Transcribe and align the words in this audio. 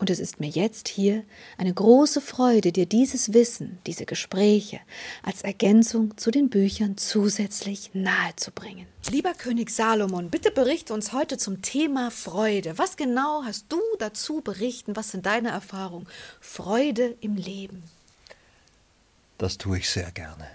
Und 0.00 0.08
es 0.08 0.18
ist 0.18 0.40
mir 0.40 0.48
jetzt 0.48 0.88
hier 0.88 1.24
eine 1.58 1.74
große 1.74 2.22
Freude, 2.22 2.72
dir 2.72 2.86
dieses 2.86 3.34
Wissen, 3.34 3.78
diese 3.86 4.06
Gespräche 4.06 4.80
als 5.22 5.42
Ergänzung 5.42 6.16
zu 6.16 6.30
den 6.30 6.48
Büchern 6.48 6.96
zusätzlich 6.96 7.90
nahezubringen. 7.92 8.86
Lieber 9.10 9.34
König 9.34 9.68
Salomon, 9.68 10.30
bitte 10.30 10.52
berichte 10.52 10.94
uns 10.94 11.12
heute 11.12 11.36
zum 11.36 11.60
Thema 11.60 12.10
Freude. 12.10 12.78
Was 12.78 12.96
genau 12.96 13.44
hast 13.44 13.66
du 13.68 13.78
dazu 13.98 14.40
berichten? 14.40 14.96
Was 14.96 15.10
sind 15.10 15.26
deine 15.26 15.50
Erfahrungen? 15.50 16.08
Freude 16.40 17.14
im 17.20 17.36
Leben. 17.36 17.82
Das 19.36 19.58
tue 19.58 19.78
ich 19.78 19.90
sehr 19.90 20.10
gerne. 20.12 20.48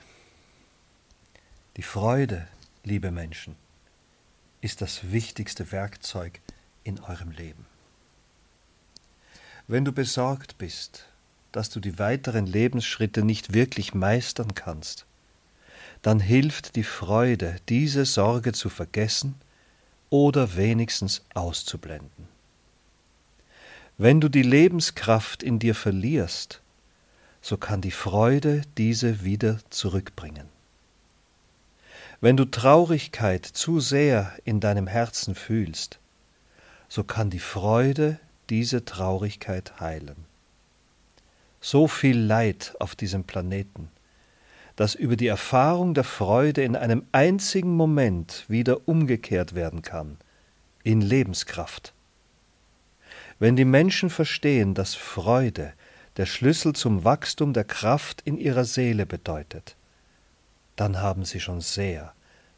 Die 1.77 1.84
Freude, 1.84 2.48
liebe 2.84 3.12
Menschen, 3.12 3.55
ist 4.62 4.82
das 4.82 5.12
wichtigste 5.12 5.71
Werkzeug 5.71 6.40
in 6.84 6.99
eurem 6.99 7.29
Leben. 7.29 7.68
Wenn 9.68 9.84
du 9.84 9.91
besorgt 9.91 10.60
bist, 10.60 11.05
dass 11.52 11.71
du 11.71 11.80
die 11.80 11.98
weiteren 11.98 12.46
Lebensschritte 12.46 13.24
nicht 13.24 13.54
wirklich 13.54 13.96
meistern 13.96 14.54
kannst, 14.54 15.05
dann 16.04 16.20
hilft 16.20 16.76
die 16.76 16.84
Freude, 16.84 17.55
diese 17.68 18.05
Sorge 18.05 18.54
zu 18.54 18.70
vergessen 18.70 19.34
oder 20.12 20.55
wenigstens 20.55 21.26
auszublenden. 21.34 22.27
Wenn 23.98 24.22
du 24.22 24.30
die 24.30 24.44
Lebenskraft 24.44 25.41
in 25.41 25.57
dir 25.57 25.74
verlierst, 25.74 26.62
so 27.41 27.57
kann 27.57 27.82
die 27.82 27.91
Freude 27.91 28.62
diese 28.77 29.24
wieder 29.24 29.57
zurückbringen. 29.72 30.48
Wenn 32.22 32.38
du 32.38 32.46
Traurigkeit 32.46 33.46
zu 33.46 33.79
sehr 33.79 34.32
in 34.44 34.60
deinem 34.60 34.85
Herzen 34.85 35.34
fühlst, 35.34 35.98
so 36.88 37.04
kann 37.04 37.32
die 37.32 37.40
Freude 37.40 38.20
diese 38.49 38.85
Traurigkeit 38.85 39.79
heilen. 39.79 40.26
So 41.62 41.88
viel 41.88 42.18
Leid 42.18 42.76
auf 42.79 42.96
diesem 42.96 43.24
Planeten, 43.24 43.90
das 44.76 44.93
über 44.93 45.15
die 45.15 45.27
Erfahrung 45.27 45.93
der 45.93 46.04
Freude 46.04 46.63
in 46.63 46.76
einem 46.76 47.05
einzigen 47.12 47.76
Moment 47.76 48.46
wieder 48.48 48.88
umgekehrt 48.88 49.55
werden 49.55 49.82
kann, 49.82 50.18
in 50.84 51.01
Lebenskraft. 51.01 51.93
Wenn 53.40 53.55
die 53.55 53.66
Menschen 53.66 54.10
verstehen, 54.10 54.73
dass 54.73 54.96
Freude 54.96 55.73
der 56.18 56.26
Schlüssel 56.26 56.73
zum 56.73 57.04
Wachstum 57.04 57.54
der 57.54 57.66
Kraft 57.66 58.21
in 58.21 58.38
ihrer 58.38 58.66
Seele 58.66 59.05
bedeutet, 59.05 59.76
dann 60.76 61.01
haben 61.01 61.26
sie 61.26 61.40
schon 61.40 61.62
sehr, 61.62 62.13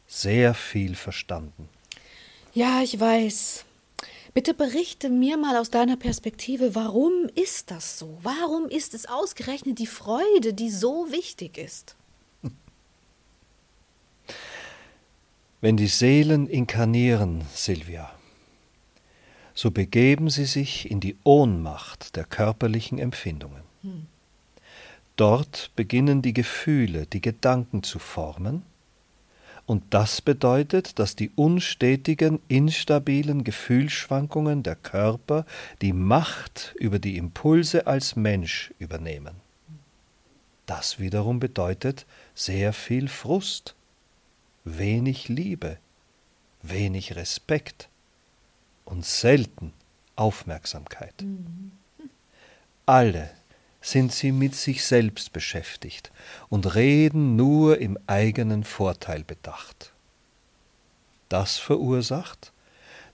sehr 0.06 0.54
viel 0.54 0.94
verstanden. 0.94 1.68
Ja, 2.54 2.80
ich 2.82 2.98
weiß. 2.98 3.64
Bitte 4.38 4.54
berichte 4.54 5.10
mir 5.10 5.36
mal 5.36 5.56
aus 5.56 5.68
deiner 5.68 5.96
Perspektive, 5.96 6.76
warum 6.76 7.28
ist 7.34 7.72
das 7.72 7.98
so? 7.98 8.20
Warum 8.22 8.68
ist 8.68 8.94
es 8.94 9.06
ausgerechnet 9.06 9.80
die 9.80 9.88
Freude, 9.88 10.54
die 10.54 10.70
so 10.70 11.10
wichtig 11.10 11.58
ist? 11.58 11.96
Wenn 15.60 15.76
die 15.76 15.88
Seelen 15.88 16.46
inkarnieren, 16.46 17.42
Silvia, 17.52 18.12
so 19.54 19.72
begeben 19.72 20.30
sie 20.30 20.46
sich 20.46 20.88
in 20.88 21.00
die 21.00 21.16
Ohnmacht 21.24 22.14
der 22.14 22.22
körperlichen 22.22 23.00
Empfindungen. 23.00 23.64
Hm. 23.82 24.06
Dort 25.16 25.72
beginnen 25.74 26.22
die 26.22 26.32
Gefühle, 26.32 27.06
die 27.06 27.20
Gedanken 27.20 27.82
zu 27.82 27.98
formen, 27.98 28.62
und 29.68 29.84
das 29.90 30.22
bedeutet, 30.22 30.98
dass 30.98 31.14
die 31.14 31.28
unstetigen, 31.36 32.40
instabilen 32.48 33.44
Gefühlsschwankungen 33.44 34.62
der 34.62 34.76
Körper 34.76 35.44
die 35.82 35.92
Macht 35.92 36.74
über 36.78 36.98
die 36.98 37.18
Impulse 37.18 37.86
als 37.86 38.16
Mensch 38.16 38.72
übernehmen. 38.78 39.34
Das 40.64 40.98
wiederum 40.98 41.38
bedeutet 41.38 42.06
sehr 42.34 42.72
viel 42.72 43.08
Frust, 43.08 43.74
wenig 44.64 45.28
Liebe, 45.28 45.76
wenig 46.62 47.14
Respekt 47.16 47.90
und 48.86 49.04
selten 49.04 49.74
Aufmerksamkeit. 50.16 51.20
Mhm. 51.20 51.72
Alle 52.86 53.28
sind 53.80 54.12
sie 54.12 54.32
mit 54.32 54.54
sich 54.54 54.84
selbst 54.84 55.32
beschäftigt 55.32 56.10
und 56.48 56.74
reden 56.74 57.36
nur 57.36 57.78
im 57.78 57.98
eigenen 58.06 58.64
Vorteil 58.64 59.24
bedacht. 59.24 59.92
Das 61.28 61.58
verursacht, 61.58 62.52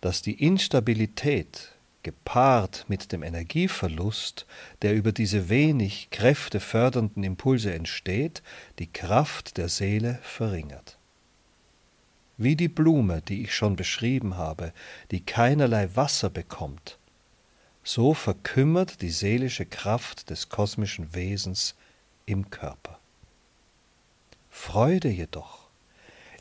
dass 0.01 0.23
die 0.23 0.45
Instabilität 0.45 1.73
gepaart 2.03 2.85
mit 2.89 3.11
dem 3.11 3.23
Energieverlust, 3.23 4.47
der 4.83 4.95
über 4.95 5.11
diese 5.11 5.49
wenig 5.49 6.09
kräftefördernden 6.11 7.25
Impulse 7.25 7.75
entsteht, 7.75 8.43
die 8.79 8.87
Kraft 8.87 9.57
der 9.57 9.69
Seele 9.69 10.21
verringert. 10.23 10.99
Wie 12.37 12.57
die 12.57 12.69
Blume, 12.69 13.23
die 13.23 13.43
ich 13.43 13.55
schon 13.55 13.77
beschrieben 13.77 14.37
habe, 14.37 14.73
die 15.11 15.21
keinerlei 15.21 15.89
Wasser 15.97 16.31
bekommt, 16.31 16.99
so 17.85 18.15
verkümmert 18.15 19.03
die 19.03 19.11
seelische 19.11 19.67
Kraft 19.67 20.31
des 20.31 20.49
kosmischen 20.49 21.15
Wesens 21.15 21.75
im 22.27 22.51
Körper. 22.51 22.99
Freude 24.51 25.11
jedoch 25.11 25.69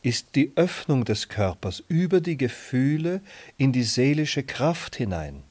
ist 0.01 0.35
die 0.35 0.53
Öffnung 0.55 1.05
des 1.05 1.29
Körpers 1.29 1.83
über 1.87 2.21
die 2.21 2.37
Gefühle 2.37 3.21
in 3.57 3.71
die 3.71 3.83
seelische 3.83 4.43
Kraft 4.43 4.95
hinein. 4.95 5.43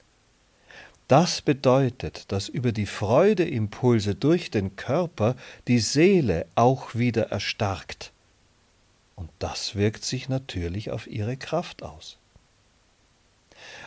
Das 1.08 1.42
bedeutet, 1.42 2.32
dass 2.32 2.48
über 2.48 2.72
die 2.72 2.86
Freudeimpulse 2.86 4.14
durch 4.14 4.50
den 4.50 4.76
Körper 4.76 5.36
die 5.68 5.78
Seele 5.78 6.46
auch 6.54 6.94
wieder 6.94 7.30
erstarkt. 7.30 8.12
Und 9.14 9.30
das 9.38 9.74
wirkt 9.74 10.04
sich 10.04 10.30
natürlich 10.30 10.90
auf 10.90 11.06
ihre 11.06 11.36
Kraft 11.36 11.82
aus. 11.82 12.18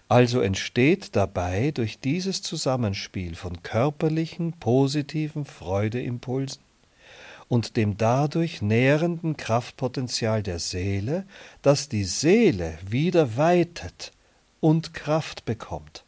Also 0.08 0.42
entsteht 0.42 1.16
dabei 1.16 1.72
durch 1.72 2.00
dieses 2.00 2.44
Zusammenspiel 2.44 3.36
von 3.36 3.64
körperlichen, 3.64 4.54
positiven 4.54 5.46
Freudeimpulsen 5.46 6.62
und 7.48 7.76
dem 7.76 7.98
dadurch 7.98 8.62
nährenden 8.62 9.36
Kraftpotenzial 9.36 10.44
der 10.44 10.60
Seele, 10.60 11.26
dass 11.62 11.90
die 11.90 12.04
Seele 12.04 12.78
wieder 12.88 13.38
weitet 13.38 14.12
und 14.60 14.94
Kraft 14.94 15.46
bekommt. 15.46 16.04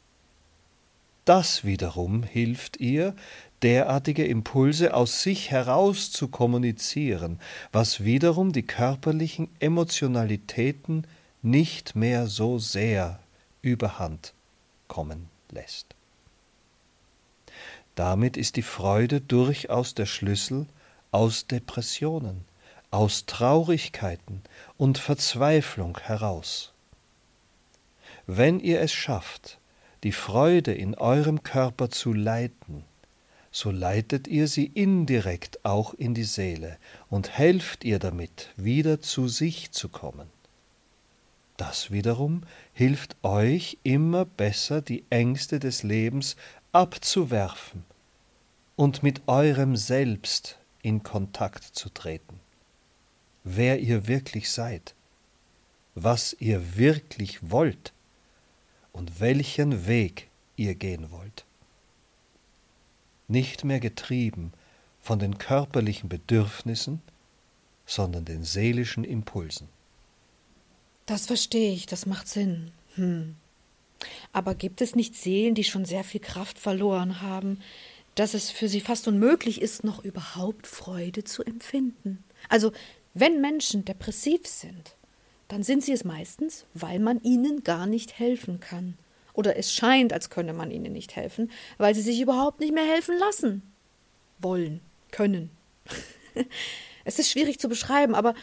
Das 1.26 1.66
wiederum 1.66 2.24
hilft 2.24 2.78
ihr, 2.78 3.16
derartige 3.62 4.26
Impulse 4.26 4.94
aus 4.94 5.24
sich 5.24 5.50
heraus 5.52 6.12
zu 6.12 6.28
kommunizieren, 6.28 7.40
was 7.72 8.04
wiederum 8.04 8.54
die 8.54 8.64
körperlichen 8.64 9.50
Emotionalitäten 9.60 11.08
nicht 11.42 11.96
mehr 11.96 12.28
so 12.28 12.60
sehr 12.60 13.20
überhand 13.68 14.34
kommen 14.88 15.30
lässt. 15.52 15.96
Damit 17.96 18.38
ist 18.38 18.56
die 18.56 18.62
Freude 18.62 19.22
durchaus 19.22 19.94
der 19.96 20.06
Schlüssel 20.06 20.68
aus 21.12 21.48
Depressionen, 21.48 22.46
aus 22.92 23.26
Traurigkeiten 23.26 24.42
und 24.78 24.98
Verzweiflung 24.98 25.98
heraus. 25.98 26.74
Wenn 28.28 28.60
ihr 28.60 28.82
es 28.82 28.94
schafft, 28.94 29.60
die 30.04 30.12
Freude 30.12 30.74
in 30.74 30.96
eurem 30.96 31.44
Körper 31.44 31.90
zu 31.90 32.14
leiten, 32.14 32.84
so 33.52 33.72
leitet 33.72 34.28
ihr 34.28 34.48
sie 34.48 34.66
indirekt 34.66 35.66
auch 35.66 35.94
in 35.94 36.14
die 36.14 36.24
Seele 36.24 36.78
und 37.10 37.36
helft 37.38 37.84
ihr 37.84 37.98
damit, 37.98 38.50
wieder 38.56 39.02
zu 39.02 39.28
sich 39.28 39.72
zu 39.72 39.90
kommen. 39.90 40.30
Das 41.58 41.90
wiederum 41.90 42.44
hilft 42.72 43.18
euch 43.24 43.80
immer 43.82 44.26
besser 44.26 44.82
die 44.82 45.04
Ängste 45.10 45.60
des 45.60 45.82
Lebens 45.82 46.36
abzuwerfen 46.72 47.84
und 48.76 49.02
mit 49.02 49.28
eurem 49.28 49.76
Selbst 49.76 50.60
in 50.84 51.02
Kontakt 51.02 51.64
zu 51.64 51.90
treten. 51.90 52.40
Wer 53.44 53.80
ihr 53.80 54.08
wirklich 54.08 54.52
seid, 54.52 54.94
was 55.96 56.36
ihr 56.40 56.78
wirklich 56.78 57.50
wollt 57.50 57.92
und 58.94 59.20
welchen 59.20 59.88
Weg 59.88 60.30
ihr 60.58 60.76
gehen 60.76 61.10
wollt. 61.10 61.46
Nicht 63.28 63.64
mehr 63.64 63.80
getrieben 63.80 64.54
von 65.02 65.18
den 65.18 65.40
körperlichen 65.40 66.08
Bedürfnissen, 66.08 67.02
sondern 67.88 68.26
den 68.26 68.44
seelischen 68.44 69.04
Impulsen. 69.04 69.70
Das 71.08 71.26
verstehe 71.26 71.74
ich, 71.74 71.88
das 71.88 72.06
macht 72.06 72.28
Sinn. 72.28 72.72
Hm. 72.96 73.36
Aber 74.34 74.54
gibt 74.54 74.82
es 74.82 74.94
nicht 74.94 75.16
Seelen, 75.16 75.56
die 75.56 75.64
schon 75.64 75.86
sehr 75.86 76.04
viel 76.04 76.20
Kraft 76.20 76.60
verloren 76.60 77.22
haben, 77.22 77.62
dass 78.14 78.34
es 78.34 78.52
für 78.52 78.68
sie 78.68 78.82
fast 78.82 79.08
unmöglich 79.08 79.62
ist, 79.62 79.84
noch 79.84 80.04
überhaupt 80.04 80.68
Freude 80.68 81.24
zu 81.24 81.44
empfinden? 81.44 82.24
Also, 82.50 82.74
wenn 83.14 83.42
Menschen 83.42 83.86
depressiv 83.86 84.46
sind, 84.46 84.96
dann 85.48 85.64
sind 85.64 85.84
sie 85.84 85.94
es 85.94 86.04
meistens, 86.04 86.66
weil 86.74 87.00
man 87.00 87.24
ihnen 87.24 87.64
gar 87.64 87.88
nicht 87.88 88.20
helfen 88.20 88.60
kann. 88.60 88.98
Oder 89.34 89.56
es 89.56 89.74
scheint, 89.74 90.12
als 90.12 90.30
könne 90.30 90.52
man 90.52 90.72
ihnen 90.72 90.92
nicht 90.92 91.16
helfen, 91.16 91.52
weil 91.78 91.96
sie 91.96 92.02
sich 92.02 92.20
überhaupt 92.20 92.60
nicht 92.60 92.74
mehr 92.74 92.86
helfen 92.86 93.18
lassen. 93.18 93.62
Wollen, 94.40 94.82
können. 95.12 95.52
es 97.06 97.18
ist 97.18 97.32
schwierig 97.32 97.60
zu 97.60 97.70
beschreiben, 97.70 98.14
aber 98.14 98.36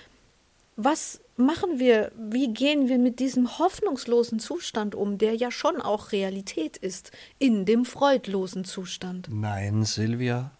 was 0.77 1.21
machen 1.37 1.79
wir, 1.79 2.11
wie 2.17 2.53
gehen 2.53 2.89
wir 2.89 2.99
mit 2.99 3.21
diesem 3.21 3.59
hoffnungslosen 3.59 4.39
Zustand 4.39 4.95
um, 4.95 5.19
der 5.19 5.35
ja 5.35 5.51
schon 5.51 5.81
auch 5.81 6.13
Realität 6.13 6.77
ist, 6.77 7.13
in 7.39 7.65
dem 7.65 7.85
freudlosen 7.85 8.65
Zustand? 8.65 9.29
Nein, 9.31 9.85
Silvia, 9.85 10.51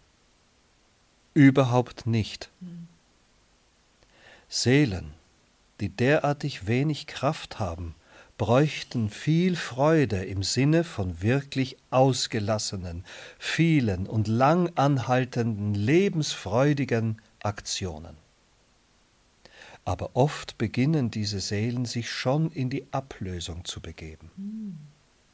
überhaupt 1.33 2.07
nicht. 2.07 2.49
Hm. 2.61 2.87
Seelen, 4.47 5.13
die 5.79 5.89
derartig 5.89 6.67
wenig 6.67 7.07
Kraft 7.07 7.59
haben, 7.59 7.95
bräuchten 8.37 9.09
viel 9.09 9.55
Freude 9.55 10.23
im 10.25 10.43
Sinne 10.43 10.83
von 10.83 11.21
wirklich 11.21 11.77
ausgelassenen, 11.89 13.05
vielen 13.39 14.07
und 14.07 14.27
lang 14.27 14.71
anhaltenden, 14.75 15.73
lebensfreudigen 15.73 17.21
Aktionen. 17.41 18.24
Aber 19.85 20.15
oft 20.15 20.57
beginnen 20.57 21.11
diese 21.11 21.39
Seelen 21.39 21.85
sich 21.85 22.09
schon 22.09 22.51
in 22.51 22.69
die 22.69 22.91
Ablösung 22.91 23.63
zu 23.65 23.81
begeben. 23.81 24.31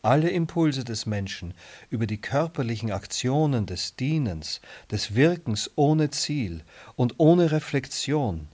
Alle 0.02 0.30
Impulse 0.30 0.84
des 0.84 1.06
Menschen 1.06 1.54
über 1.90 2.06
die 2.06 2.20
körperlichen 2.20 2.92
Aktionen 2.92 3.66
des 3.66 3.96
Dienens, 3.96 4.60
des 4.90 5.16
Wirkens 5.16 5.72
ohne 5.76 6.10
Ziel 6.10 6.64
und 6.96 7.16
ohne 7.18 7.52
Reflexion 7.52 8.48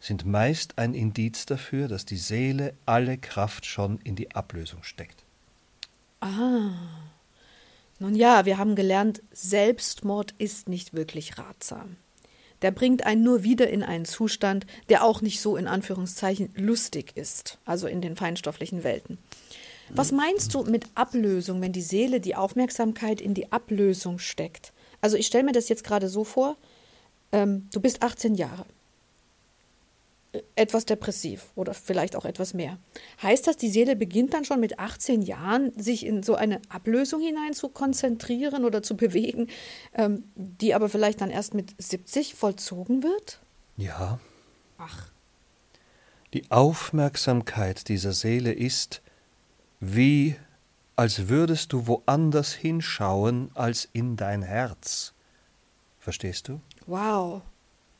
sind 0.00 0.24
meist 0.24 0.78
ein 0.78 0.94
Indiz 0.94 1.46
dafür, 1.46 1.88
dass 1.88 2.04
die 2.04 2.16
Seele 2.16 2.74
alle 2.86 3.18
Kraft 3.18 3.66
schon 3.66 3.98
in 3.98 4.16
die 4.16 4.34
Ablösung 4.34 4.82
steckt. 4.82 5.24
Ah. 6.20 6.70
Nun 7.98 8.14
ja, 8.14 8.44
wir 8.44 8.58
haben 8.58 8.76
gelernt, 8.76 9.22
Selbstmord 9.32 10.32
ist 10.38 10.68
nicht 10.68 10.94
wirklich 10.94 11.36
ratsam. 11.36 11.96
Der 12.62 12.70
bringt 12.70 13.06
einen 13.06 13.22
nur 13.22 13.44
wieder 13.44 13.68
in 13.68 13.82
einen 13.82 14.04
Zustand, 14.04 14.66
der 14.88 15.04
auch 15.04 15.20
nicht 15.20 15.40
so 15.40 15.56
in 15.56 15.66
Anführungszeichen 15.66 16.50
lustig 16.56 17.12
ist, 17.16 17.58
also 17.64 17.86
in 17.86 18.00
den 18.00 18.16
feinstofflichen 18.16 18.84
Welten. 18.84 19.18
Was 19.90 20.12
meinst 20.12 20.54
du 20.54 20.64
mit 20.64 20.86
Ablösung, 20.94 21.62
wenn 21.62 21.72
die 21.72 21.82
Seele 21.82 22.20
die 22.20 22.36
Aufmerksamkeit 22.36 23.20
in 23.20 23.34
die 23.34 23.52
Ablösung 23.52 24.18
steckt? 24.18 24.72
Also 25.00 25.16
ich 25.16 25.26
stelle 25.26 25.44
mir 25.44 25.52
das 25.52 25.68
jetzt 25.68 25.84
gerade 25.84 26.08
so 26.08 26.24
vor, 26.24 26.56
ähm, 27.32 27.68
du 27.72 27.80
bist 27.80 28.02
18 28.02 28.34
Jahre 28.34 28.66
etwas 30.54 30.84
depressiv 30.84 31.52
oder 31.54 31.74
vielleicht 31.74 32.16
auch 32.16 32.24
etwas 32.24 32.54
mehr. 32.54 32.78
Heißt 33.22 33.46
das, 33.46 33.56
die 33.56 33.68
Seele 33.68 33.96
beginnt 33.96 34.34
dann 34.34 34.44
schon 34.44 34.60
mit 34.60 34.78
18 34.78 35.22
Jahren, 35.22 35.72
sich 35.78 36.04
in 36.04 36.22
so 36.22 36.34
eine 36.34 36.60
Ablösung 36.68 37.20
hinein 37.20 37.52
zu 37.52 37.68
konzentrieren 37.68 38.64
oder 38.64 38.82
zu 38.82 38.96
bewegen, 38.96 39.48
ähm, 39.94 40.24
die 40.34 40.74
aber 40.74 40.88
vielleicht 40.88 41.20
dann 41.20 41.30
erst 41.30 41.54
mit 41.54 41.74
70 41.78 42.34
vollzogen 42.34 43.02
wird? 43.02 43.40
Ja. 43.76 44.18
Ach. 44.78 45.10
Die 46.34 46.50
Aufmerksamkeit 46.50 47.88
dieser 47.88 48.12
Seele 48.12 48.52
ist, 48.52 49.02
wie 49.80 50.36
als 50.96 51.28
würdest 51.28 51.72
du 51.72 51.86
woanders 51.86 52.52
hinschauen 52.52 53.50
als 53.54 53.88
in 53.92 54.16
dein 54.16 54.42
Herz. 54.42 55.14
Verstehst 56.00 56.48
du? 56.48 56.60
Wow. 56.86 57.42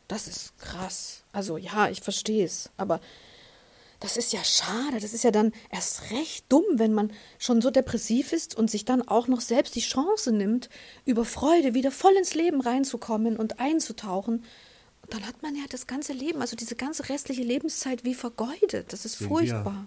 Das 0.08 0.26
ist 0.26 0.58
krass. 0.58 1.22
Also 1.32 1.58
ja, 1.58 1.88
ich 1.90 2.00
verstehe 2.00 2.44
es, 2.44 2.70
aber 2.76 3.00
das 4.00 4.16
ist 4.16 4.32
ja 4.32 4.42
schade. 4.44 5.00
Das 5.00 5.12
ist 5.12 5.24
ja 5.24 5.30
dann 5.30 5.52
erst 5.70 6.10
recht 6.10 6.46
dumm, 6.48 6.64
wenn 6.74 6.94
man 6.94 7.12
schon 7.38 7.60
so 7.60 7.70
depressiv 7.70 8.32
ist 8.32 8.54
und 8.54 8.70
sich 8.70 8.84
dann 8.84 9.06
auch 9.06 9.28
noch 9.28 9.40
selbst 9.40 9.74
die 9.74 9.80
Chance 9.80 10.32
nimmt, 10.32 10.70
über 11.04 11.24
Freude 11.24 11.74
wieder 11.74 11.90
voll 11.90 12.14
ins 12.16 12.34
Leben 12.34 12.60
reinzukommen 12.60 13.36
und 13.36 13.60
einzutauchen. 13.60 14.44
Und 15.02 15.14
dann 15.14 15.26
hat 15.26 15.42
man 15.42 15.54
ja 15.56 15.64
das 15.68 15.86
ganze 15.86 16.12
Leben, 16.12 16.40
also 16.40 16.56
diese 16.56 16.76
ganze 16.76 17.08
restliche 17.08 17.42
Lebenszeit 17.42 18.04
wie 18.04 18.14
vergeudet. 18.14 18.92
Das 18.92 19.04
ist 19.04 19.16
furchtbar. 19.16 19.86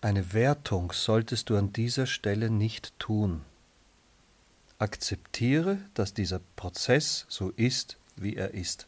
Eine 0.00 0.32
Wertung 0.32 0.92
solltest 0.92 1.50
du 1.50 1.56
an 1.56 1.72
dieser 1.72 2.06
Stelle 2.06 2.48
nicht 2.50 2.98
tun. 2.98 3.42
Akzeptiere, 4.78 5.78
dass 5.94 6.12
dieser 6.14 6.40
Prozess 6.56 7.24
so 7.28 7.50
ist, 7.50 7.98
wie 8.16 8.36
er 8.36 8.54
ist. 8.54 8.86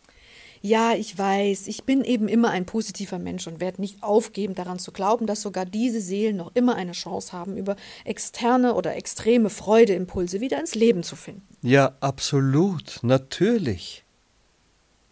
Ja, 0.66 0.94
ich 0.94 1.18
weiß, 1.18 1.66
ich 1.66 1.84
bin 1.84 2.02
eben 2.04 2.26
immer 2.26 2.48
ein 2.48 2.64
positiver 2.64 3.18
Mensch 3.18 3.46
und 3.46 3.60
werde 3.60 3.82
nicht 3.82 4.02
aufgeben, 4.02 4.54
daran 4.54 4.78
zu 4.78 4.92
glauben, 4.92 5.26
dass 5.26 5.42
sogar 5.42 5.66
diese 5.66 6.00
Seelen 6.00 6.36
noch 6.36 6.52
immer 6.54 6.74
eine 6.74 6.92
Chance 6.92 7.34
haben, 7.34 7.58
über 7.58 7.76
externe 8.06 8.72
oder 8.74 8.96
extreme 8.96 9.50
Freudeimpulse 9.50 10.40
wieder 10.40 10.58
ins 10.58 10.74
Leben 10.74 11.02
zu 11.02 11.16
finden. 11.16 11.42
Ja, 11.60 11.94
absolut, 12.00 13.00
natürlich. 13.02 14.06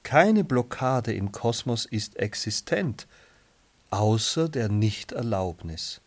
Keine 0.04 0.42
Blockade 0.42 1.12
im 1.12 1.32
Kosmos 1.32 1.84
ist 1.84 2.16
existent, 2.16 3.06
außer 3.90 4.48
der 4.48 4.70
Nichterlaubnis. 4.70 6.00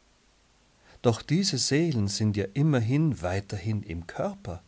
Doch 1.04 1.22
diese 1.22 1.60
Seelen 1.60 2.08
sind 2.08 2.36
ja 2.36 2.46
immerhin 2.56 3.22
weiterhin 3.22 3.84
im 3.84 4.08
Körper 4.08 4.64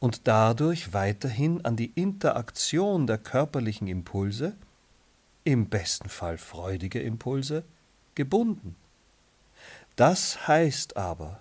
und 0.00 0.26
dadurch 0.26 0.92
weiterhin 0.92 1.64
an 1.64 1.76
die 1.76 1.92
Interaktion 1.94 3.06
der 3.06 3.18
körperlichen 3.18 3.86
Impulse, 3.86 4.56
im 5.44 5.68
besten 5.68 6.08
Fall 6.08 6.38
freudige 6.38 7.00
Impulse, 7.00 7.64
gebunden. 8.14 8.76
Das 9.96 10.48
heißt 10.48 10.96
aber, 10.96 11.40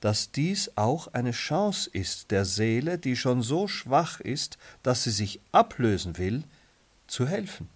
dass 0.00 0.32
dies 0.32 0.72
auch 0.76 1.08
eine 1.08 1.30
Chance 1.30 1.88
ist 1.92 2.30
der 2.30 2.44
Seele, 2.44 2.98
die 2.98 3.16
schon 3.16 3.42
so 3.42 3.68
schwach 3.68 4.20
ist, 4.20 4.58
dass 4.82 5.04
sie 5.04 5.10
sich 5.10 5.40
ablösen 5.52 6.18
will, 6.18 6.44
zu 7.06 7.28
helfen. 7.28 7.68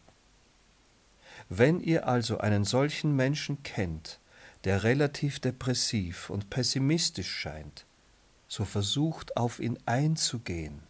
Wenn 1.48 1.80
ihr 1.80 2.08
also 2.08 2.38
einen 2.38 2.64
solchen 2.64 3.14
Menschen 3.14 3.62
kennt, 3.62 4.18
der 4.64 4.82
relativ 4.82 5.38
depressiv 5.40 6.30
und 6.30 6.48
pessimistisch 6.48 7.30
scheint, 7.30 7.84
so 8.54 8.64
versucht 8.64 9.36
auf 9.36 9.58
ihn 9.58 9.80
einzugehen, 9.84 10.80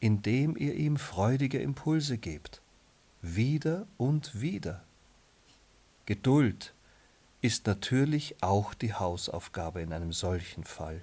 indem 0.00 0.54
ihr 0.54 0.74
ihm 0.74 0.98
freudige 0.98 1.58
Impulse 1.58 2.18
gebt, 2.18 2.60
wieder 3.22 3.86
und 3.96 4.42
wieder. 4.42 4.84
Geduld 6.04 6.74
ist 7.40 7.66
natürlich 7.66 8.42
auch 8.42 8.74
die 8.74 8.92
Hausaufgabe 8.92 9.80
in 9.80 9.94
einem 9.94 10.12
solchen 10.12 10.64
Fall, 10.64 11.02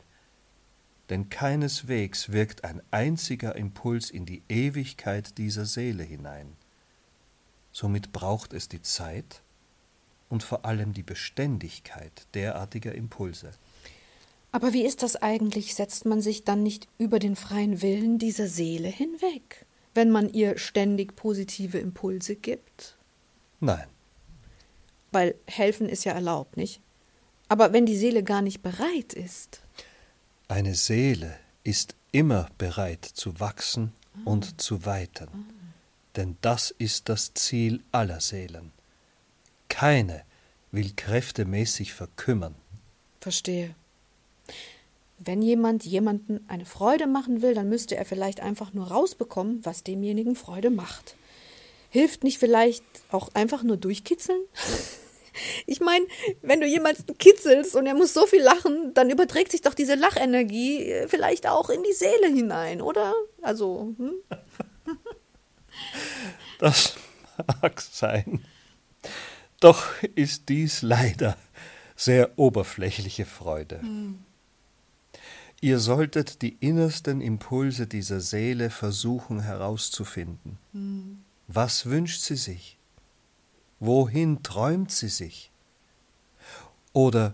denn 1.10 1.29
keineswegs 1.29 2.32
wirkt 2.32 2.63
ein 2.63 2.84
einziger 2.91 3.55
Impuls 3.55 4.12
in 4.12 4.27
die 4.27 4.43
Ewigkeit 4.50 5.39
dieser 5.39 5.65
Seele 5.65 6.03
hinein. 6.03 6.55
Somit 7.72 8.12
braucht 8.12 8.53
es 8.53 8.70
die 8.70 8.84
Zeit 8.84 9.41
und 10.29 10.43
vor 10.43 10.63
allem 10.63 10.93
die 10.93 11.01
Beständigkeit 11.01 12.27
derartiger 12.36 12.93
Impulse. 12.93 13.50
Aber 14.54 14.72
wie 14.72 14.86
ist 14.86 15.02
das 15.02 15.16
eigentlich? 15.16 15.74
Setzt 15.74 16.06
man 16.06 16.22
sich 16.22 16.44
dann 16.44 16.62
nicht 16.62 16.88
über 17.00 17.18
den 17.18 17.36
freien 17.36 17.82
Willen 17.82 18.20
dieser 18.20 18.48
Seele 18.48 18.88
hinweg, 18.88 19.66
wenn 19.96 20.12
man 20.12 20.32
ihr 20.32 20.60
ständig 20.60 21.16
positive 21.16 21.80
Impulse 21.80 22.36
gibt? 22.36 22.96
Nein. 23.60 23.88
Weil 25.12 25.34
helfen 25.48 25.90
ist 25.90 26.04
ja 26.06 26.14
erlaubt, 26.14 26.56
nicht? 26.56 26.82
Aber 27.50 27.74
wenn 27.74 27.88
die 27.88 27.98
Seele 27.98 28.24
gar 28.24 28.44
nicht 28.44 28.62
bereit 28.62 29.14
ist. 29.14 29.64
Eine 30.48 30.76
Seele 30.76 31.36
ist 31.64 31.96
immer 32.12 32.48
bereit 32.60 33.06
zu 33.06 33.40
wachsen 33.40 33.92
ah. 34.14 34.20
und 34.26 34.62
zu 34.62 34.86
weiten, 34.86 35.30
ah. 35.34 35.54
denn 36.16 36.38
das 36.42 36.70
ist 36.78 37.10
das 37.10 37.34
Ziel 37.34 37.82
aller 37.92 38.22
Seelen. 38.22 38.72
Keine 39.68 40.24
will 40.72 40.92
kräftemäßig 40.96 41.94
verkümmern. 41.94 42.54
Verstehe. 43.20 43.74
Wenn 45.25 45.42
jemand 45.42 45.86
jemanden 45.86 46.44
eine 46.48 46.65
Freude 46.65 47.08
machen 47.08 47.42
will, 47.42 47.53
dann 47.53 47.70
müsste 47.70 47.96
er 47.96 48.06
vielleicht 48.06 48.42
einfach 48.42 48.74
nur 48.74 48.88
rausbekommen, 48.88 49.63
was 49.63 49.84
demjenigen 49.84 50.36
Freude 50.36 50.70
macht. 50.70 51.15
Hilft 51.89 52.24
nicht 52.24 52.39
vielleicht 52.39 52.84
auch 53.12 53.30
einfach 53.34 53.63
nur 53.63 53.77
durchkitzeln? 53.77 54.42
Ich 55.65 55.80
meine, 55.80 56.06
wenn 56.44 56.62
du 56.62 56.68
jemanden 56.68 57.18
kitzelst 57.18 57.75
und 57.75 57.88
er 57.88 57.96
muss 57.96 58.13
so 58.13 58.27
viel 58.27 58.44
lachen, 58.44 58.94
dann 58.94 59.10
überträgt 59.10 59.51
sich 59.51 59.62
doch 59.62 59.74
diese 59.74 59.96
Lachenergie 59.96 60.84
äh, 60.84 61.08
vielleicht 61.08 61.48
auch 61.48 61.72
in 61.72 61.82
die 61.82 61.92
Seele 61.92 62.27
hinein, 62.27 62.84
oder? 62.84 63.15
Also, 63.42 63.96
hm? 63.98 64.13
Das 66.60 66.96
mag 67.62 67.82
sein. 67.82 68.46
Doch 69.60 69.88
ist 70.13 70.50
dies 70.50 70.84
leider 70.84 71.36
sehr 71.96 72.38
oberflächliche 72.38 73.25
Freude. 73.25 73.82
Hm. 73.82 74.24
Ihr 75.63 75.79
solltet 75.79 76.41
die 76.41 76.58
innersten 76.60 77.22
Impulse 77.22 77.88
dieser 77.88 78.20
Seele 78.20 78.70
versuchen 78.70 79.39
herauszufinden. 79.39 80.58
Hm. 80.74 81.20
Was 81.48 81.86
wünscht 81.86 82.20
sie 82.20 82.36
sich? 82.36 82.77
Wohin 83.79 84.43
träumt 84.43 84.91
sie 84.91 85.08
sich? 85.08 85.53
Oder 86.91 87.34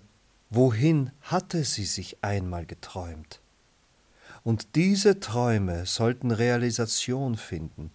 wohin 0.51 1.09
hatte 1.23 1.63
sie 1.63 1.85
sich 1.85 2.17
einmal 2.21 2.67
geträumt? 2.67 3.39
Und 4.43 4.75
diese 4.75 5.19
Träume 5.19 5.87
sollten 5.87 6.29
Realisation 6.29 7.35
finden, 7.35 7.89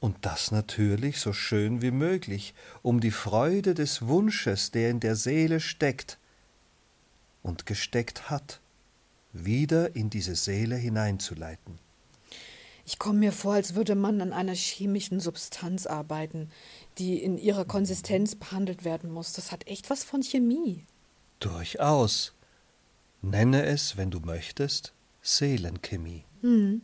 und 0.00 0.16
das 0.22 0.50
natürlich 0.50 1.20
so 1.20 1.34
schön 1.34 1.82
wie 1.82 1.90
möglich, 1.90 2.54
um 2.80 3.00
die 3.00 3.10
Freude 3.10 3.74
des 3.74 4.06
Wunsches, 4.06 4.70
der 4.70 4.88
in 4.88 5.00
der 5.00 5.14
Seele 5.14 5.60
steckt 5.60 6.16
und 7.42 7.66
gesteckt 7.66 8.30
hat, 8.30 8.62
wieder 9.44 9.96
in 9.96 10.10
diese 10.10 10.34
Seele 10.34 10.76
hineinzuleiten. 10.76 11.78
Ich 12.84 12.98
komme 12.98 13.18
mir 13.18 13.32
vor, 13.32 13.52
als 13.52 13.74
würde 13.74 13.94
man 13.94 14.20
an 14.22 14.32
einer 14.32 14.54
chemischen 14.54 15.20
Substanz 15.20 15.86
arbeiten, 15.86 16.50
die 16.96 17.22
in 17.22 17.36
ihrer 17.36 17.66
Konsistenz 17.66 18.34
behandelt 18.34 18.84
werden 18.84 19.10
muss. 19.10 19.34
Das 19.34 19.52
hat 19.52 19.66
echt 19.66 19.90
was 19.90 20.04
von 20.04 20.22
Chemie. 20.22 20.86
Durchaus. 21.38 22.32
Nenne 23.20 23.66
es, 23.66 23.96
wenn 23.96 24.10
du 24.10 24.20
möchtest, 24.20 24.94
Seelenchemie. 25.22 26.24
Hm. 26.40 26.82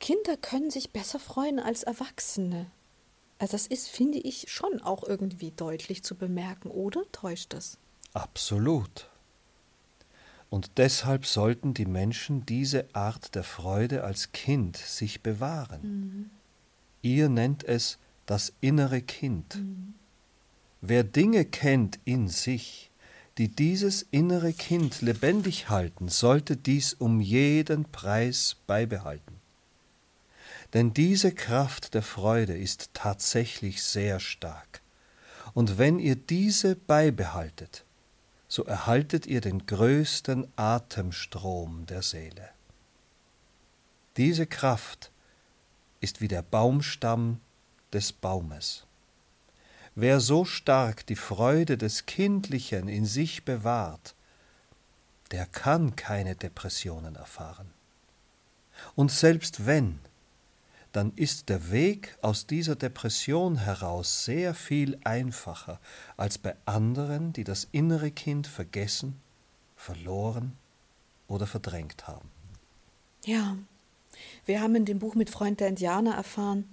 Kinder 0.00 0.36
können 0.36 0.70
sich 0.70 0.90
besser 0.90 1.18
freuen 1.18 1.58
als 1.58 1.82
Erwachsene. 1.82 2.70
Also 3.38 3.52
das 3.52 3.66
ist, 3.66 3.88
finde 3.88 4.18
ich, 4.18 4.50
schon 4.50 4.82
auch 4.82 5.04
irgendwie 5.04 5.50
deutlich 5.50 6.02
zu 6.02 6.14
bemerken, 6.14 6.70
oder 6.70 7.02
täuscht 7.12 7.54
das? 7.54 7.78
Absolut. 8.12 9.09
Und 10.50 10.72
deshalb 10.78 11.26
sollten 11.26 11.74
die 11.74 11.86
Menschen 11.86 12.44
diese 12.44 12.92
Art 12.92 13.36
der 13.36 13.44
Freude 13.44 14.02
als 14.02 14.32
Kind 14.32 14.76
sich 14.76 15.22
bewahren. 15.22 15.80
Mhm. 15.82 16.30
Ihr 17.02 17.28
nennt 17.28 17.64
es 17.64 17.98
das 18.26 18.52
innere 18.60 19.00
Kind. 19.00 19.56
Mhm. 19.56 19.94
Wer 20.80 21.04
Dinge 21.04 21.44
kennt 21.44 22.00
in 22.04 22.28
sich, 22.28 22.90
die 23.38 23.48
dieses 23.48 24.06
innere 24.10 24.52
Kind 24.52 25.02
lebendig 25.02 25.68
halten, 25.68 26.08
sollte 26.08 26.56
dies 26.56 26.94
um 26.94 27.20
jeden 27.20 27.84
Preis 27.84 28.56
beibehalten. 28.66 29.36
Denn 30.74 30.92
diese 30.92 31.32
Kraft 31.32 31.94
der 31.94 32.02
Freude 32.02 32.56
ist 32.56 32.90
tatsächlich 32.92 33.82
sehr 33.82 34.20
stark. 34.20 34.82
Und 35.54 35.78
wenn 35.78 35.98
ihr 35.98 36.16
diese 36.16 36.76
beibehaltet, 36.76 37.84
so 38.50 38.64
erhaltet 38.64 39.26
ihr 39.26 39.40
den 39.40 39.64
größten 39.64 40.52
Atemstrom 40.56 41.86
der 41.86 42.02
Seele. 42.02 42.50
Diese 44.16 44.44
Kraft 44.44 45.12
ist 46.00 46.20
wie 46.20 46.26
der 46.26 46.42
Baumstamm 46.42 47.40
des 47.92 48.12
Baumes. 48.12 48.86
Wer 49.94 50.18
so 50.18 50.44
stark 50.44 51.06
die 51.06 51.14
Freude 51.14 51.78
des 51.78 52.06
Kindlichen 52.06 52.88
in 52.88 53.06
sich 53.06 53.44
bewahrt, 53.44 54.16
der 55.30 55.46
kann 55.46 55.94
keine 55.94 56.34
Depressionen 56.34 57.14
erfahren. 57.14 57.70
Und 58.96 59.12
selbst 59.12 59.64
wenn, 59.64 60.00
dann 60.92 61.12
ist 61.16 61.48
der 61.48 61.70
Weg 61.70 62.16
aus 62.20 62.46
dieser 62.46 62.76
Depression 62.76 63.56
heraus 63.56 64.24
sehr 64.24 64.54
viel 64.54 64.98
einfacher 65.04 65.80
als 66.16 66.38
bei 66.38 66.56
anderen, 66.66 67.32
die 67.32 67.44
das 67.44 67.68
innere 67.70 68.10
Kind 68.10 68.46
vergessen, 68.46 69.20
verloren 69.76 70.56
oder 71.28 71.46
verdrängt 71.46 72.08
haben. 72.08 72.28
Ja, 73.24 73.56
wir 74.46 74.60
haben 74.60 74.74
in 74.74 74.84
dem 74.84 74.98
Buch 74.98 75.14
mit 75.14 75.30
Freund 75.30 75.60
der 75.60 75.68
Indianer 75.68 76.14
erfahren, 76.14 76.68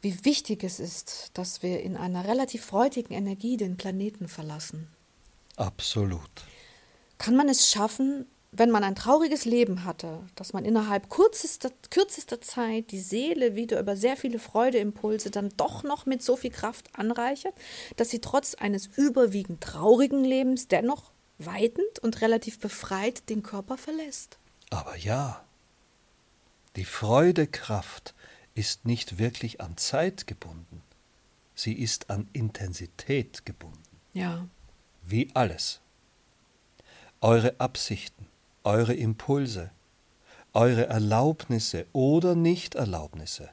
wie 0.00 0.24
wichtig 0.24 0.64
es 0.64 0.80
ist, 0.80 1.30
dass 1.34 1.62
wir 1.62 1.80
in 1.80 1.96
einer 1.96 2.24
relativ 2.24 2.64
freudigen 2.64 3.14
Energie 3.14 3.56
den 3.56 3.76
Planeten 3.76 4.28
verlassen. 4.28 4.88
Absolut. 5.56 6.44
Kann 7.18 7.36
man 7.36 7.48
es 7.48 7.70
schaffen, 7.70 8.26
wenn 8.56 8.70
man 8.70 8.84
ein 8.84 8.94
trauriges 8.94 9.44
Leben 9.44 9.84
hatte, 9.84 10.20
dass 10.36 10.52
man 10.52 10.64
innerhalb 10.64 11.10
kürzester, 11.10 11.70
kürzester 11.90 12.40
Zeit 12.40 12.90
die 12.90 13.00
Seele 13.00 13.56
wieder 13.56 13.80
über 13.80 13.96
sehr 13.96 14.16
viele 14.16 14.38
Freudeimpulse 14.38 15.30
dann 15.30 15.50
doch 15.56 15.82
noch 15.82 16.06
mit 16.06 16.22
so 16.22 16.36
viel 16.36 16.50
Kraft 16.50 16.88
anreichert, 16.98 17.54
dass 17.96 18.10
sie 18.10 18.20
trotz 18.20 18.54
eines 18.54 18.86
überwiegend 18.96 19.60
traurigen 19.60 20.24
Lebens 20.24 20.68
dennoch 20.68 21.10
weitend 21.38 21.98
und 22.02 22.20
relativ 22.20 22.58
befreit 22.58 23.28
den 23.28 23.42
Körper 23.42 23.76
verlässt. 23.76 24.38
Aber 24.70 24.96
ja, 24.96 25.44
die 26.76 26.84
Freudekraft 26.84 28.14
ist 28.54 28.84
nicht 28.84 29.18
wirklich 29.18 29.60
an 29.60 29.76
Zeit 29.76 30.26
gebunden, 30.26 30.82
sie 31.54 31.72
ist 31.72 32.10
an 32.10 32.28
Intensität 32.32 33.44
gebunden. 33.44 33.78
Ja. 34.12 34.46
Wie 35.02 35.30
alles. 35.34 35.80
Eure 37.20 37.58
Absichten, 37.58 38.26
eure 38.64 38.94
Impulse, 38.94 39.70
eure 40.54 40.86
Erlaubnisse 40.86 41.86
oder 41.92 42.34
Nichterlaubnisse. 42.34 43.50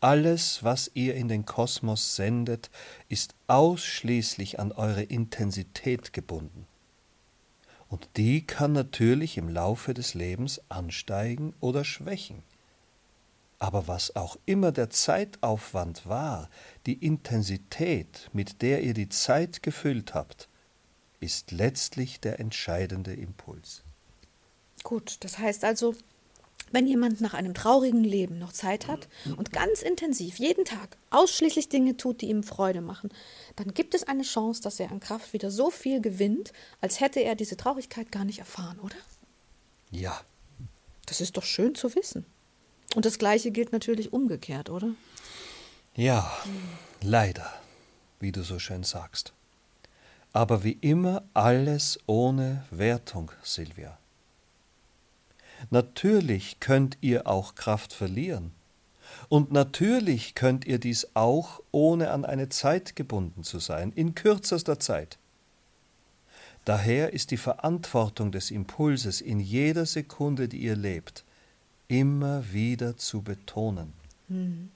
Alles, 0.00 0.62
was 0.62 0.90
ihr 0.94 1.14
in 1.14 1.28
den 1.28 1.44
Kosmos 1.44 2.16
sendet, 2.16 2.70
ist 3.08 3.34
ausschließlich 3.46 4.58
an 4.58 4.72
eure 4.72 5.02
Intensität 5.02 6.12
gebunden. 6.12 6.66
Und 7.88 8.08
die 8.16 8.46
kann 8.46 8.72
natürlich 8.72 9.36
im 9.36 9.48
Laufe 9.48 9.94
des 9.94 10.14
Lebens 10.14 10.60
ansteigen 10.68 11.54
oder 11.60 11.84
schwächen. 11.84 12.42
Aber 13.58 13.88
was 13.88 14.16
auch 14.16 14.36
immer 14.44 14.72
der 14.72 14.90
Zeitaufwand 14.90 16.06
war, 16.06 16.50
die 16.84 17.04
Intensität, 17.04 18.28
mit 18.32 18.60
der 18.60 18.82
ihr 18.82 18.92
die 18.92 19.08
Zeit 19.08 19.62
gefüllt 19.62 20.14
habt, 20.14 20.48
ist 21.20 21.52
letztlich 21.52 22.20
der 22.20 22.38
entscheidende 22.38 23.14
Impuls. 23.14 23.82
Gut, 24.86 25.16
das 25.24 25.38
heißt 25.38 25.64
also, 25.64 25.96
wenn 26.70 26.86
jemand 26.86 27.20
nach 27.20 27.34
einem 27.34 27.54
traurigen 27.54 28.04
Leben 28.04 28.38
noch 28.38 28.52
Zeit 28.52 28.86
hat 28.86 29.08
und 29.36 29.50
ganz 29.50 29.82
intensiv 29.82 30.38
jeden 30.38 30.64
Tag 30.64 30.96
ausschließlich 31.10 31.68
Dinge 31.68 31.96
tut, 31.96 32.20
die 32.20 32.28
ihm 32.28 32.44
Freude 32.44 32.80
machen, 32.80 33.10
dann 33.56 33.74
gibt 33.74 33.96
es 33.96 34.04
eine 34.04 34.22
Chance, 34.22 34.62
dass 34.62 34.78
er 34.78 34.92
an 34.92 35.00
Kraft 35.00 35.32
wieder 35.32 35.50
so 35.50 35.72
viel 35.72 36.00
gewinnt, 36.00 36.52
als 36.80 37.00
hätte 37.00 37.18
er 37.18 37.34
diese 37.34 37.56
Traurigkeit 37.56 38.12
gar 38.12 38.24
nicht 38.24 38.38
erfahren, 38.38 38.78
oder? 38.78 38.94
Ja. 39.90 40.20
Das 41.06 41.20
ist 41.20 41.36
doch 41.36 41.42
schön 41.42 41.74
zu 41.74 41.92
wissen. 41.96 42.24
Und 42.94 43.04
das 43.06 43.18
Gleiche 43.18 43.50
gilt 43.50 43.72
natürlich 43.72 44.12
umgekehrt, 44.12 44.70
oder? 44.70 44.90
Ja, 45.96 46.32
leider, 47.02 47.52
wie 48.20 48.30
du 48.30 48.44
so 48.44 48.60
schön 48.60 48.84
sagst. 48.84 49.32
Aber 50.32 50.62
wie 50.62 50.78
immer 50.80 51.24
alles 51.34 51.98
ohne 52.06 52.64
Wertung, 52.70 53.32
Silvia. 53.42 53.98
Natürlich 55.70 56.60
könnt 56.60 56.98
ihr 57.00 57.26
auch 57.26 57.54
Kraft 57.54 57.92
verlieren. 57.92 58.52
Und 59.28 59.52
natürlich 59.52 60.34
könnt 60.34 60.64
ihr 60.64 60.78
dies 60.78 61.08
auch, 61.14 61.60
ohne 61.72 62.10
an 62.10 62.24
eine 62.24 62.48
Zeit 62.48 62.96
gebunden 62.96 63.42
zu 63.44 63.58
sein, 63.58 63.92
in 63.92 64.14
kürzester 64.14 64.78
Zeit. 64.78 65.18
Daher 66.64 67.12
ist 67.12 67.30
die 67.30 67.36
Verantwortung 67.36 68.32
des 68.32 68.50
Impulses 68.50 69.20
in 69.20 69.38
jeder 69.38 69.86
Sekunde, 69.86 70.48
die 70.48 70.58
ihr 70.58 70.76
lebt, 70.76 71.24
immer 71.88 72.52
wieder 72.52 72.96
zu 72.96 73.22
betonen. 73.22 73.92
Hm. 74.28 74.70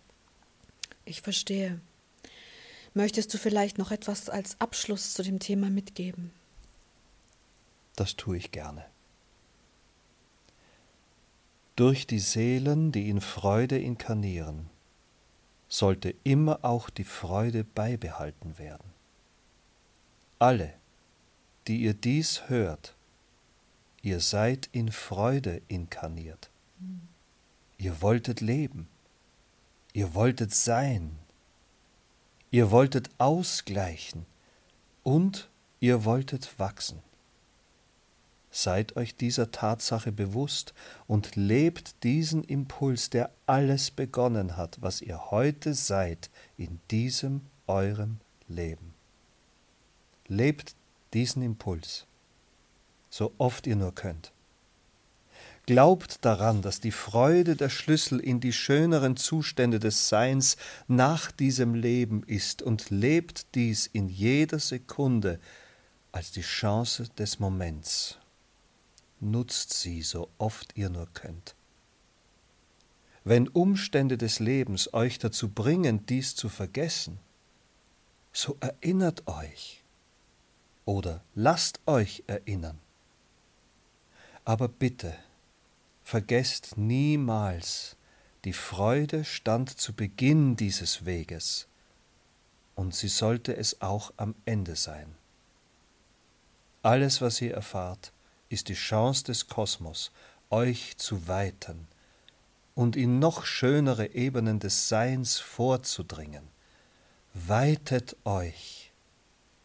Ich 1.04 1.22
verstehe. 1.22 1.80
Möchtest 2.94 3.34
du 3.34 3.38
vielleicht 3.38 3.78
noch 3.78 3.90
etwas 3.90 4.28
als 4.28 4.60
Abschluss 4.60 5.14
zu 5.14 5.22
dem 5.22 5.38
Thema 5.38 5.70
mitgeben? 5.70 6.30
Das 7.96 8.16
tue 8.16 8.36
ich 8.36 8.52
gerne. 8.52 8.84
Durch 11.80 12.06
die 12.06 12.18
Seelen, 12.18 12.92
die 12.92 13.08
in 13.08 13.22
Freude 13.22 13.78
inkarnieren, 13.78 14.68
sollte 15.66 16.14
immer 16.24 16.58
auch 16.62 16.90
die 16.90 17.04
Freude 17.04 17.64
beibehalten 17.64 18.58
werden. 18.58 18.92
Alle, 20.38 20.74
die 21.66 21.80
ihr 21.80 21.94
dies 21.94 22.50
hört, 22.50 22.94
ihr 24.02 24.20
seid 24.20 24.68
in 24.72 24.92
Freude 24.92 25.62
inkarniert. 25.68 26.50
Ihr 27.78 28.02
wolltet 28.02 28.42
leben, 28.42 28.86
ihr 29.94 30.12
wolltet 30.12 30.52
sein, 30.52 31.18
ihr 32.50 32.70
wolltet 32.70 33.08
ausgleichen 33.16 34.26
und 35.02 35.48
ihr 35.80 36.04
wolltet 36.04 36.58
wachsen. 36.58 37.02
Seid 38.50 38.96
euch 38.96 39.14
dieser 39.14 39.52
Tatsache 39.52 40.10
bewusst 40.10 40.74
und 41.06 41.36
lebt 41.36 42.02
diesen 42.02 42.42
Impuls, 42.42 43.08
der 43.08 43.30
alles 43.46 43.90
begonnen 43.92 44.56
hat, 44.56 44.78
was 44.80 45.02
ihr 45.02 45.30
heute 45.30 45.74
seid, 45.74 46.30
in 46.56 46.80
diesem 46.90 47.42
eurem 47.68 48.18
Leben. 48.48 48.94
Lebt 50.26 50.74
diesen 51.12 51.42
Impuls, 51.42 52.06
so 53.08 53.32
oft 53.38 53.66
ihr 53.66 53.76
nur 53.76 53.94
könnt. 53.94 54.32
Glaubt 55.66 56.24
daran, 56.24 56.62
dass 56.62 56.80
die 56.80 56.90
Freude 56.90 57.54
der 57.54 57.68
Schlüssel 57.68 58.18
in 58.18 58.40
die 58.40 58.52
schöneren 58.52 59.16
Zustände 59.16 59.78
des 59.78 60.08
Seins 60.08 60.56
nach 60.88 61.30
diesem 61.30 61.74
Leben 61.74 62.24
ist 62.24 62.62
und 62.62 62.90
lebt 62.90 63.54
dies 63.54 63.86
in 63.86 64.08
jeder 64.08 64.58
Sekunde 64.58 65.38
als 66.10 66.32
die 66.32 66.40
Chance 66.40 67.08
des 67.16 67.38
Moments. 67.38 68.19
Nutzt 69.20 69.74
sie 69.74 70.02
so 70.02 70.30
oft 70.38 70.76
ihr 70.76 70.88
nur 70.88 71.06
könnt. 71.12 71.54
Wenn 73.22 73.48
Umstände 73.48 74.16
des 74.16 74.40
Lebens 74.40 74.94
euch 74.94 75.18
dazu 75.18 75.50
bringen, 75.50 76.06
dies 76.06 76.34
zu 76.34 76.48
vergessen, 76.48 77.18
so 78.32 78.56
erinnert 78.60 79.26
euch 79.28 79.84
oder 80.86 81.22
lasst 81.34 81.80
euch 81.86 82.24
erinnern. 82.26 82.78
Aber 84.44 84.68
bitte, 84.68 85.14
vergesst 86.02 86.78
niemals, 86.78 87.96
die 88.44 88.54
Freude 88.54 89.24
stand 89.24 89.78
zu 89.78 89.92
Beginn 89.92 90.56
dieses 90.56 91.04
Weges, 91.04 91.68
und 92.74 92.94
sie 92.94 93.08
sollte 93.08 93.54
es 93.54 93.82
auch 93.82 94.12
am 94.16 94.34
Ende 94.46 94.76
sein. 94.76 95.14
Alles, 96.82 97.20
was 97.20 97.42
ihr 97.42 97.52
erfahrt, 97.52 98.12
ist 98.50 98.68
die 98.68 98.74
Chance 98.74 99.24
des 99.24 99.46
Kosmos, 99.46 100.10
euch 100.50 100.98
zu 100.98 101.26
weiten 101.28 101.86
und 102.74 102.96
in 102.96 103.18
noch 103.18 103.46
schönere 103.46 104.14
Ebenen 104.14 104.58
des 104.58 104.88
Seins 104.88 105.38
vorzudringen. 105.38 106.42
Weitet 107.32 108.16
euch, 108.24 108.92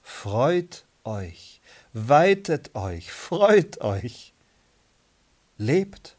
freut 0.02 0.86
euch, 1.04 1.62
weitet 1.94 2.76
euch, 2.76 3.12
freut 3.12 3.82
euch, 3.82 4.34
lebt 5.58 6.16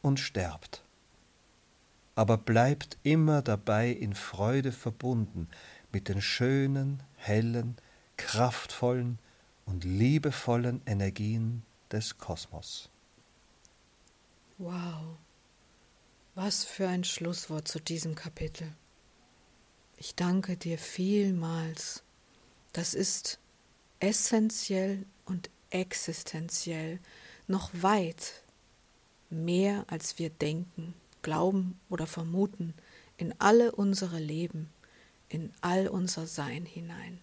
und 0.00 0.18
sterbt, 0.18 0.82
aber 2.14 2.38
bleibt 2.38 2.96
immer 3.02 3.42
dabei 3.42 3.90
in 3.90 4.14
Freude 4.14 4.72
verbunden 4.72 5.48
mit 5.92 6.08
den 6.08 6.22
schönen, 6.22 7.02
hellen, 7.16 7.76
kraftvollen 8.16 9.18
und 9.66 9.84
liebevollen 9.84 10.82
Energien 10.86 11.62
des 11.90 12.18
Kosmos. 12.18 12.90
Wow, 14.58 15.16
was 16.34 16.64
für 16.64 16.88
ein 16.88 17.04
Schlusswort 17.04 17.68
zu 17.68 17.80
diesem 17.80 18.14
Kapitel. 18.14 18.72
Ich 19.96 20.14
danke 20.14 20.56
dir 20.56 20.78
vielmals. 20.78 22.02
Das 22.72 22.94
ist 22.94 23.38
essentiell 24.00 25.06
und 25.24 25.50
existenziell 25.70 27.00
noch 27.46 27.70
weit 27.72 28.42
mehr 29.30 29.84
als 29.88 30.18
wir 30.18 30.30
denken, 30.30 30.94
glauben 31.22 31.78
oder 31.88 32.06
vermuten, 32.06 32.74
in 33.16 33.34
alle 33.38 33.72
unsere 33.72 34.18
Leben, 34.18 34.70
in 35.28 35.52
all 35.60 35.88
unser 35.88 36.26
Sein 36.26 36.64
hinein. 36.64 37.20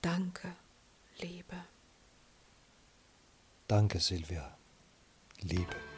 Danke, 0.00 0.54
Liebe. 1.20 1.56
Danke, 3.68 4.00
Silvia. 4.00 4.56
Liebe. 5.40 5.95